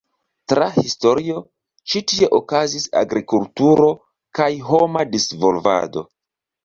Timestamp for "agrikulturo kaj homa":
3.03-5.05